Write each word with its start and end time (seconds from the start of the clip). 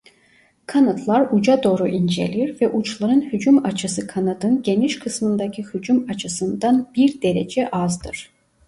Kanatlar 0.65 1.27
uca 1.31 1.63
doğru 1.63 1.87
incelir 1.87 2.61
ve 2.61 2.69
uçların 2.69 3.21
hücum 3.21 3.65
açısı 3.65 4.07
kanadın 4.07 4.61
geniş 4.63 4.99
kısmındaki 4.99 5.63
hücum 5.73 6.09
açısından 6.09 6.87
bir 6.95 7.21
derece 7.21 7.69
azdır. 7.71 8.29